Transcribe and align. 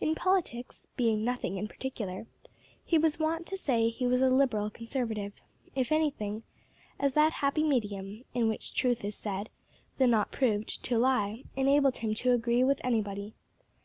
In 0.00 0.14
politics, 0.14 0.86
being 0.96 1.24
nothing 1.24 1.56
in 1.58 1.66
particular, 1.66 2.28
he 2.84 2.98
was 2.98 3.18
wont 3.18 3.48
to 3.48 3.56
say 3.58 3.88
he 3.88 4.06
was 4.06 4.20
a 4.20 4.30
Liberal 4.30 4.70
Conservative, 4.70 5.32
if 5.74 5.90
anything, 5.90 6.44
as 7.00 7.14
that 7.14 7.32
happy 7.42 7.64
medium, 7.64 8.24
in 8.32 8.46
which 8.46 8.74
truth 8.74 9.04
is 9.04 9.16
said, 9.16 9.50
though 9.98 10.06
not 10.06 10.30
proved, 10.30 10.84
to 10.84 10.98
lie, 10.98 11.42
enabled 11.56 11.96
him 11.96 12.14
to 12.14 12.30
agree 12.30 12.62
with 12.62 12.80
anybody. 12.84 13.34